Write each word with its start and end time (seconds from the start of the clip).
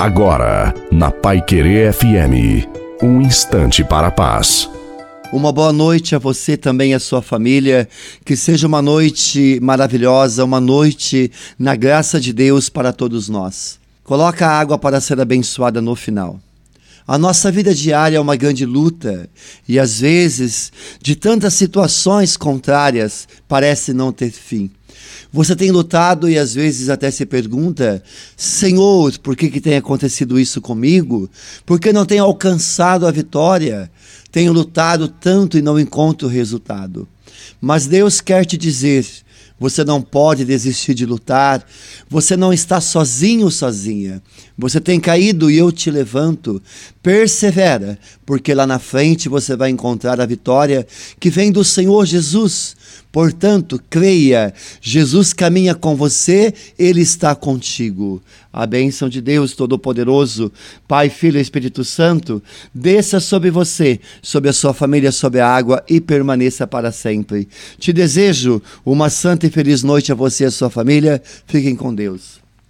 Agora, 0.00 0.72
na 0.90 1.10
Pai 1.10 1.42
Querer 1.42 1.92
FM, 1.92 2.66
um 3.02 3.20
instante 3.20 3.84
para 3.84 4.06
a 4.06 4.10
paz. 4.10 4.66
Uma 5.30 5.52
boa 5.52 5.74
noite 5.74 6.14
a 6.14 6.18
você 6.18 6.56
também 6.56 6.94
a 6.94 6.98
sua 6.98 7.20
família. 7.20 7.86
Que 8.24 8.34
seja 8.34 8.66
uma 8.66 8.80
noite 8.80 9.58
maravilhosa, 9.60 10.42
uma 10.42 10.58
noite 10.58 11.30
na 11.58 11.76
graça 11.76 12.18
de 12.18 12.32
Deus 12.32 12.70
para 12.70 12.94
todos 12.94 13.28
nós. 13.28 13.78
Coloca 14.02 14.46
a 14.46 14.58
água 14.58 14.78
para 14.78 15.02
ser 15.02 15.20
abençoada 15.20 15.82
no 15.82 15.94
final. 15.94 16.40
A 17.10 17.18
nossa 17.18 17.50
vida 17.50 17.74
diária 17.74 18.18
é 18.18 18.20
uma 18.20 18.36
grande 18.36 18.64
luta 18.64 19.28
e 19.66 19.80
às 19.80 19.98
vezes, 19.98 20.70
de 21.02 21.16
tantas 21.16 21.54
situações 21.54 22.36
contrárias, 22.36 23.26
parece 23.48 23.92
não 23.92 24.12
ter 24.12 24.30
fim. 24.30 24.70
Você 25.32 25.56
tem 25.56 25.72
lutado 25.72 26.30
e 26.30 26.38
às 26.38 26.54
vezes 26.54 26.88
até 26.88 27.10
se 27.10 27.26
pergunta: 27.26 28.00
Senhor, 28.36 29.18
por 29.18 29.34
que, 29.34 29.50
que 29.50 29.60
tem 29.60 29.74
acontecido 29.74 30.38
isso 30.38 30.60
comigo? 30.60 31.28
Por 31.66 31.80
que 31.80 31.92
não 31.92 32.06
tenho 32.06 32.22
alcançado 32.22 33.04
a 33.04 33.10
vitória? 33.10 33.90
Tenho 34.30 34.52
lutado 34.52 35.08
tanto 35.08 35.58
e 35.58 35.62
não 35.62 35.80
encontro 35.80 36.28
resultado. 36.28 37.08
Mas 37.60 37.88
Deus 37.88 38.20
quer 38.20 38.44
te 38.44 38.56
dizer: 38.56 39.04
você 39.60 39.84
não 39.84 40.00
pode 40.00 40.42
desistir 40.42 40.94
de 40.94 41.04
lutar. 41.04 41.62
Você 42.08 42.34
não 42.34 42.50
está 42.50 42.80
sozinho, 42.80 43.50
sozinha. 43.50 44.22
Você 44.56 44.80
tem 44.80 44.98
caído 44.98 45.50
e 45.50 45.58
eu 45.58 45.70
te 45.70 45.90
levanto. 45.90 46.62
Persevera, 47.02 47.98
porque 48.24 48.54
lá 48.54 48.66
na 48.66 48.78
frente 48.78 49.28
você 49.28 49.54
vai 49.54 49.68
encontrar 49.68 50.18
a 50.18 50.24
vitória 50.24 50.86
que 51.20 51.28
vem 51.28 51.52
do 51.52 51.62
Senhor 51.62 52.06
Jesus. 52.06 52.74
Portanto, 53.12 53.80
creia, 53.90 54.54
Jesus 54.80 55.32
caminha 55.32 55.74
com 55.74 55.96
você, 55.96 56.54
ele 56.78 57.00
está 57.00 57.34
contigo. 57.34 58.22
A 58.52 58.66
bênção 58.66 59.08
de 59.08 59.20
Deus 59.20 59.52
Todo-Poderoso, 59.54 60.52
Pai, 60.86 61.08
Filho 61.08 61.38
e 61.38 61.42
Espírito 61.42 61.84
Santo, 61.84 62.42
desça 62.74 63.20
sobre 63.20 63.50
você, 63.50 64.00
sobre 64.22 64.50
a 64.50 64.52
sua 64.52 64.74
família, 64.74 65.12
sobre 65.12 65.40
a 65.40 65.48
água 65.48 65.84
e 65.88 66.00
permaneça 66.00 66.66
para 66.66 66.92
sempre. 66.92 67.48
Te 67.78 67.92
desejo 67.92 68.60
uma 68.84 69.08
santa 69.08 69.46
e 69.46 69.50
feliz 69.50 69.82
noite 69.82 70.12
a 70.12 70.14
você 70.14 70.44
e 70.44 70.46
a 70.46 70.50
sua 70.50 70.70
família. 70.70 71.22
Fiquem 71.46 71.76
com 71.76 71.94
Deus. 71.94 72.40